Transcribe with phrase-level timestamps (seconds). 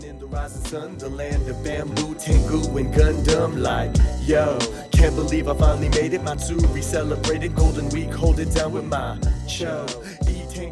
[0.00, 3.60] Living in the rising sun, the land of bamboo, Tengu, and Gundam.
[3.60, 3.94] Like,
[4.26, 4.58] yo,
[4.92, 6.22] can't believe I finally made it.
[6.22, 9.86] Matsuri celebrated Golden Week, hold it down with my cho.
[9.86, 10.66] Yamada Yo,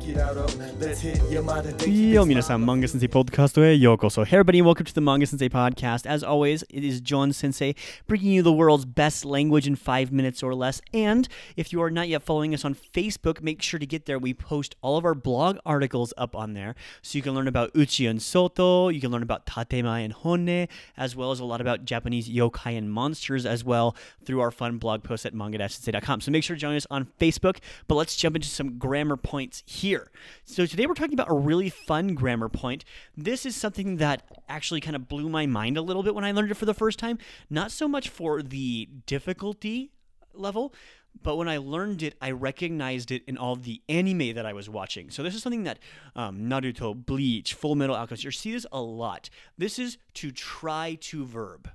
[2.25, 4.27] minasan, Manga Sensei Podcast way yokoso.
[4.27, 6.05] Hey, everybody, welcome to the Manga Sensei Podcast.
[6.05, 7.77] As always, it is John Sensei
[8.09, 10.81] bringing you the world's best language in five minutes or less.
[10.93, 14.19] And if you are not yet following us on Facebook, make sure to get there.
[14.19, 17.71] We post all of our blog articles up on there, so you can learn about
[17.77, 21.61] Uchi and Soto, you can learn about Tatemae and Honne, as well as a lot
[21.61, 26.21] about Japanese yokai and monsters as well through our fun blog post at manga-sensei.com.
[26.21, 27.59] So make sure to join us on Facebook.
[27.87, 30.11] But let's jump into some grammar points here.
[30.45, 32.85] So today we're talking about a really fun grammar point.
[33.17, 36.33] This is something that actually kind of blew my mind a little bit when I
[36.33, 37.19] learned it for the first time.
[37.51, 39.91] Not so much for the difficulty
[40.33, 40.75] level,
[41.23, 44.71] but when I learned it, I recognized it in all the anime that I was
[44.71, 45.11] watching.
[45.11, 45.79] So this is something that
[46.17, 49.29] um, Naruto, Bleach, Full Metal Alchemist, you see this a lot.
[49.59, 51.71] This is to try to verb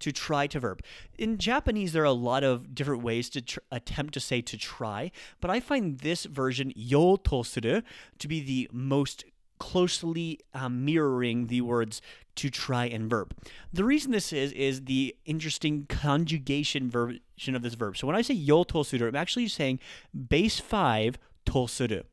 [0.00, 0.82] to try to verb.
[1.18, 4.56] In Japanese, there are a lot of different ways to tr- attempt to say to
[4.56, 5.10] try,
[5.40, 9.24] but I find this version, yo to be the most
[9.58, 12.00] closely um, mirroring the words
[12.36, 13.34] to try and verb.
[13.72, 17.96] The reason this is is the interesting conjugation version of this verb.
[17.96, 19.80] So when I say yo tosuru, I'm actually saying
[20.28, 22.04] base 5 tosuru.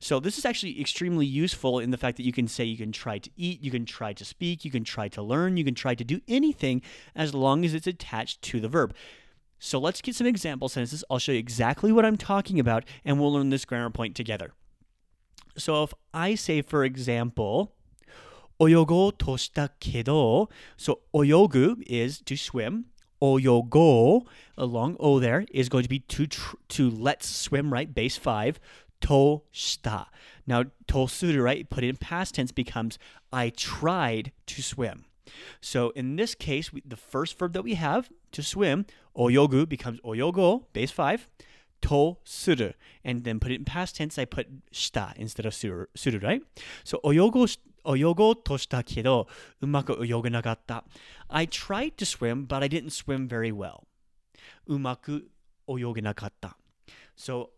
[0.00, 2.92] So this is actually extremely useful in the fact that you can say you can
[2.92, 5.74] try to eat, you can try to speak, you can try to learn, you can
[5.74, 6.82] try to do anything
[7.14, 8.94] as long as it's attached to the verb.
[9.58, 11.04] So let's get some example sentences.
[11.10, 14.52] I'll show you exactly what I'm talking about and we'll learn this grammar point together.
[15.56, 17.72] So if I say for example,
[18.58, 22.84] 泳ごうとしたけど, so 泳ぐ is to swim.
[23.20, 24.22] 泳ごう,
[24.56, 27.92] a long O there, is going to be to, tr- to let's swim, right?
[27.92, 28.58] Base 5
[29.01, 30.07] to shita.
[30.47, 32.97] Now, tosuru, right, put it in past tense becomes
[33.31, 35.05] I tried to swim.
[35.61, 38.85] So in this case, we, the first verb that we have to swim,
[39.15, 41.29] oyogu becomes oyogo, base five,
[41.81, 42.17] to.
[43.03, 46.41] And then put it in past tense, I put shita instead of suru, suru right?
[46.83, 47.57] So oyogo.
[47.83, 47.97] I
[51.45, 53.87] tried to swim, but I didn't swim very well.
[54.69, 55.23] Umaku
[55.67, 56.53] oyogenagatta.
[57.15, 57.49] So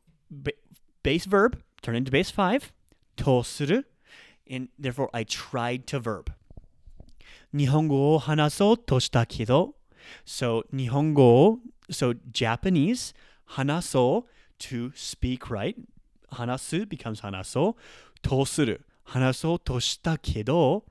[1.03, 2.72] base verb turn into base 5
[3.16, 3.84] to
[4.50, 6.32] and therefore I tried to verb
[7.53, 9.75] 日本語を話そうとしたけど
[10.26, 11.59] so 日本語
[11.91, 13.14] so Japanese
[13.44, 15.75] 話そう to speak right
[16.31, 17.75] 話す becomes 話そう
[18.20, 20.84] とする話そうとしたけど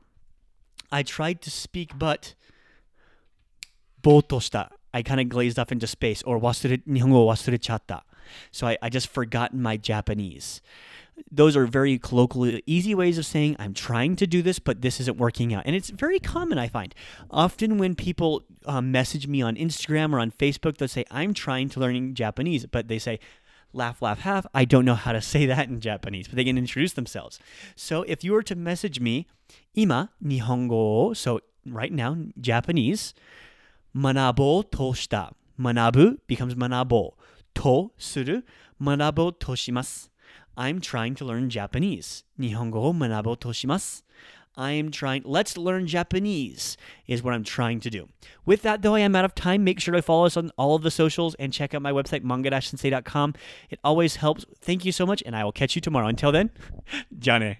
[0.89, 2.35] I tried to speak but
[4.01, 8.05] ぼーっとした I kind of glazed off into space or 忘れ日本語を忘れちゃった
[8.50, 10.60] so I, I just forgotten my Japanese.
[11.30, 14.98] Those are very colloquial, easy ways of saying I'm trying to do this, but this
[15.00, 15.64] isn't working out.
[15.66, 16.94] And it's very common, I find.
[17.30, 21.68] Often when people um, message me on Instagram or on Facebook, they'll say, I'm trying
[21.70, 23.20] to learn Japanese, but they say,
[23.72, 24.46] laugh, laugh, half.
[24.54, 27.38] I don't know how to say that in Japanese, but they can introduce themselves.
[27.76, 29.26] So if you were to message me,
[29.74, 33.14] ima nihongo, so right now, Japanese,
[33.94, 35.32] manabo toshita.
[35.58, 37.12] Manabu becomes manabo.
[37.53, 38.45] とする
[38.81, 40.11] 学ぼうとします。
[40.55, 42.25] I'm trying to learn Japanese.
[42.39, 44.03] 日本語を学ぼうとします。
[44.57, 48.09] I'm trying, let's learn Japanese is what I'm trying to do.
[48.43, 49.63] With that, though, I am out of time.
[49.63, 52.23] Make sure to follow us on all of the socials and check out my website,
[52.23, 53.35] manga-sensei.com.
[53.69, 54.45] It always helps.
[54.59, 56.07] Thank you so much, and I will catch you tomorrow.
[56.07, 56.49] Until then,
[57.19, 57.57] Jane.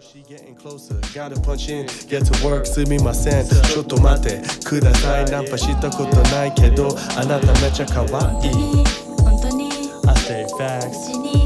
[0.00, 8.84] She getting closer, gotta punch in, get to work, すみませんちょっと待ってくださいナンパしたことないけどあなためちゃ可愛い
[9.22, 9.68] 本当に
[10.06, 11.37] I stay facts